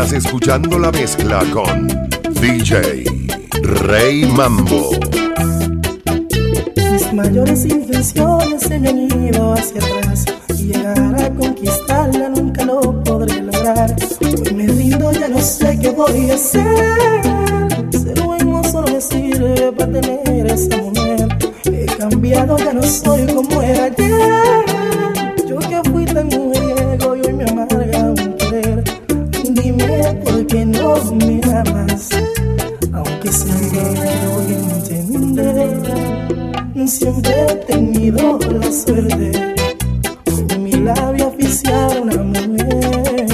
Escuchando 0.00 0.78
la 0.78 0.90
mezcla 0.90 1.44
con 1.52 1.86
DJ 2.40 3.04
Rey 3.62 4.24
Mambo. 4.24 4.90
Mis 6.90 7.12
mayores 7.12 7.66
intenciones 7.66 8.62
se 8.62 8.80
me 8.80 8.88
han 8.88 8.98
ido 8.98 9.52
hacia 9.52 9.78
atrás. 9.78 10.24
Llegar 10.56 11.22
a 11.22 11.30
conquistarla 11.30 12.30
nunca 12.30 12.64
lo 12.64 13.04
podré 13.04 13.42
lograr. 13.42 13.94
Hoy 14.20 14.54
me 14.54 14.66
rindo, 14.68 15.12
ya 15.12 15.28
no 15.28 15.40
sé 15.40 15.78
qué 15.78 15.90
voy 15.90 16.30
a 16.30 16.34
hacer. 16.34 17.92
Ser 17.92 18.22
bueno 18.22 18.64
solo 18.64 18.88
me 18.90 19.00
sirve 19.02 19.70
para 19.72 19.92
tener 20.00 20.46
esa 20.46 20.76
mujer. 20.78 21.28
He 21.66 21.84
cambiado, 21.84 22.56
ya 22.56 22.72
no 22.72 22.82
soy 22.82 23.26
como 23.26 23.62
era 23.62 23.84
ayer. 23.84 24.69
siempre 36.90 37.32
he 37.48 37.54
tenido 37.66 38.36
la 38.38 38.72
suerte 38.72 39.54
con 40.48 40.62
mi 40.62 40.72
labio 40.72 41.28
oficial 41.28 42.10
a 42.10 42.20
una 42.20 42.40
mujer. 42.48 43.26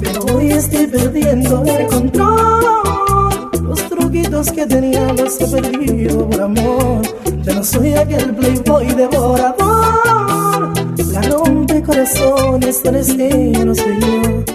Pero 0.00 0.24
hoy 0.34 0.50
estoy 0.50 0.86
perdiendo 0.88 1.62
el 1.64 1.86
control. 1.86 3.50
Los 3.62 3.88
truquitos 3.88 4.50
que 4.50 4.66
tenía 4.66 5.12
los 5.12 5.40
he 5.40 5.46
perdido 5.46 6.28
por 6.28 6.40
amor. 6.42 7.02
Ya 7.44 7.54
no 7.54 7.62
soy 7.62 7.94
aquel 7.94 8.34
playboy 8.34 8.86
devorador. 8.86 10.72
La 11.12 11.22
rompe 11.22 11.80
corazones, 11.80 12.84
eres 12.84 13.08
ella, 13.10 13.64
no 13.64 13.74
soy 13.74 14.00
yo. 14.00 14.53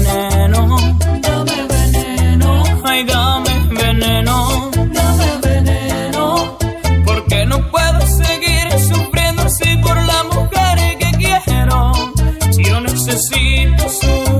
veneno. 0.00 0.76
Dame 1.20 1.66
veneno. 1.68 2.64
Ay, 2.84 3.04
dame 3.04 3.68
veneno. 3.70 4.70
Dame 4.92 5.28
veneno. 5.42 6.56
Porque 7.04 7.46
no 7.46 7.70
puedo 7.70 8.00
seguir 8.06 8.66
sufriendo 8.88 9.42
así 9.42 9.76
por 9.76 9.96
la 9.96 10.24
mujer 10.24 10.98
que 10.98 11.10
quiero. 11.18 11.92
Si 12.50 12.64
yo 12.64 12.80
necesito 12.80 13.88
su 13.88 14.39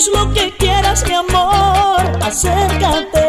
es 0.00 0.08
lo 0.14 0.32
que 0.32 0.50
quieras, 0.56 1.04
mi 1.06 1.14
amor, 1.14 2.00
acércate. 2.22 3.19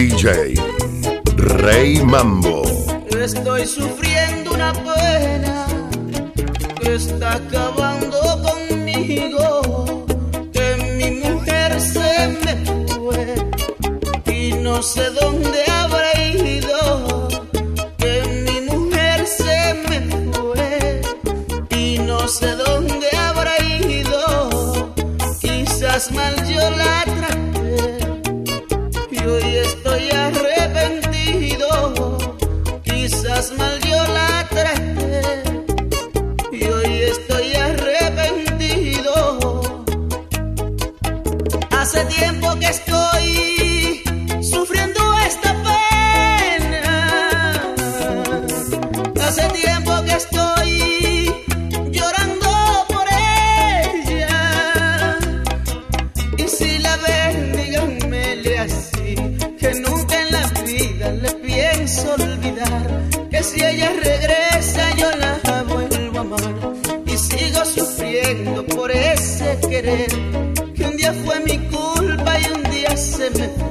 DJ 0.00 0.54
Rey 1.36 2.02
Mambo. 2.02 2.62
Estoy 3.10 3.66
sufriendo 3.66 4.54
una 4.54 4.72
pena 4.72 5.66
que 6.80 6.94
está 6.94 7.38
it. 73.40 73.69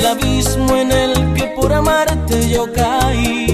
Del 0.00 0.06
abismo 0.06 0.76
en 0.76 0.92
el 0.92 1.34
que 1.34 1.44
por 1.48 1.72
amarte 1.72 2.48
yo 2.48 2.72
caí. 2.72 3.46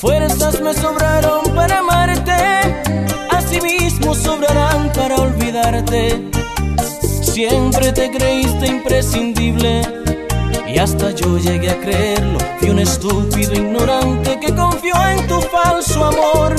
Fuerzas 0.00 0.60
me 0.60 0.74
sobraron 0.74 1.54
para 1.54 1.78
amarte, 1.78 2.32
asimismo 3.30 4.14
sobrarán 4.14 4.90
para 4.92 5.16
olvidarte. 5.16 6.30
Siempre 7.22 7.92
te 7.92 8.10
creíste 8.10 8.66
imprescindible 8.66 9.82
y 10.66 10.78
hasta 10.78 11.12
yo 11.12 11.38
llegué 11.38 11.70
a 11.70 11.78
creerlo. 11.78 12.38
Fui 12.58 12.70
un 12.70 12.80
estúpido 12.80 13.54
ignorante 13.54 14.40
que 14.40 14.54
confió 14.54 14.94
en 15.08 15.26
tu 15.28 15.40
falso 15.40 16.04
amor 16.04 16.56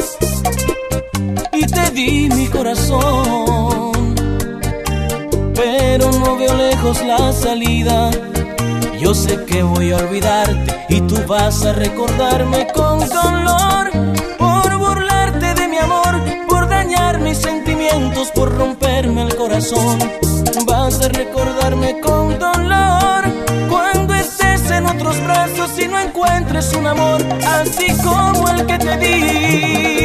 y 1.52 1.66
te 1.66 1.92
di 1.92 2.30
mi 2.30 2.48
corazón. 2.48 3.87
Pero 5.90 6.12
no 6.12 6.36
veo 6.36 6.54
lejos 6.54 7.02
la 7.06 7.32
salida. 7.32 8.12
Yo 9.00 9.14
sé 9.14 9.46
que 9.46 9.64
voy 9.64 9.92
a 9.92 9.98
olvidarte 9.98 10.86
y 10.90 11.00
tú 11.02 11.16
vas 11.26 11.66
a 11.66 11.72
recordarme 11.72 12.68
con 12.74 13.00
dolor 13.00 13.90
por 14.38 14.78
burlarte 14.78 15.54
de 15.54 15.68
mi 15.70 15.78
amor, 15.78 16.14
por 16.50 16.68
dañar 16.68 17.20
mis 17.22 17.38
sentimientos, 17.38 18.32
por 18.36 18.54
romperme 18.54 19.24
el 19.24 19.36
corazón. 19.38 19.98
Vas 20.66 21.00
a 21.06 21.08
recordarme 21.08 22.02
con 22.02 22.38
dolor 22.38 23.24
cuando 23.70 24.14
estés 24.14 24.70
en 24.70 24.86
otros 24.88 25.16
brazos 25.24 25.72
y 25.80 25.88
no 25.88 26.00
encuentres 26.00 26.74
un 26.74 26.86
amor 26.86 27.22
así 27.60 27.88
como 28.04 28.50
el 28.50 28.66
que 28.66 28.78
te 28.78 28.98
di. 28.98 29.97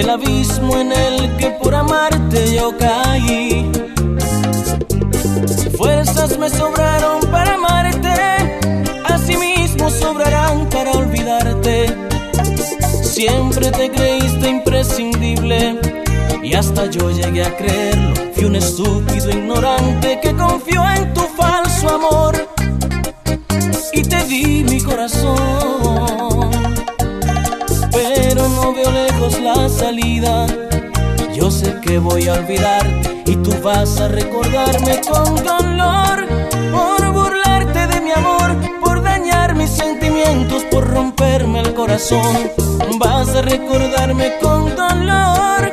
Del 0.00 0.10
abismo 0.10 0.78
en 0.78 0.92
el 0.92 1.36
que 1.36 1.50
por 1.62 1.74
amarte 1.74 2.54
yo 2.54 2.74
caí. 2.78 3.70
Fuerzas 5.76 6.38
me 6.38 6.48
sobraron 6.48 7.20
para 7.30 7.54
amarte, 7.54 8.14
asimismo 9.04 9.90
sobrarán 9.90 10.70
para 10.70 10.92
olvidarte. 10.92 11.94
Siempre 13.02 13.70
te 13.72 13.90
creíste 13.90 14.48
imprescindible 14.48 15.78
y 16.42 16.54
hasta 16.54 16.86
yo 16.86 17.10
llegué 17.10 17.44
a 17.44 17.54
creerlo. 17.58 18.14
Fui 18.32 18.44
un 18.44 18.56
estúpido 18.56 19.28
ignorante 19.30 20.18
que 20.22 20.34
confió 20.34 20.82
en 20.96 21.12
tu 21.12 21.20
falso 21.40 21.88
amor 21.90 22.29
voy 32.00 32.28
a 32.28 32.34
olvidarte 32.34 33.22
y 33.26 33.36
tú 33.36 33.52
vas 33.62 34.00
a 34.00 34.08
recordarme 34.08 35.00
con 35.02 35.36
dolor 35.36 36.26
por 36.72 37.12
burlarte 37.12 37.86
de 37.86 38.00
mi 38.00 38.10
amor, 38.10 38.56
por 38.80 39.02
dañar 39.02 39.54
mis 39.54 39.70
sentimientos, 39.70 40.64
por 40.70 40.88
romperme 40.88 41.60
el 41.60 41.74
corazón. 41.74 42.50
Vas 42.98 43.28
a 43.34 43.42
recordarme 43.42 44.32
con 44.42 44.74
dolor 44.74 45.69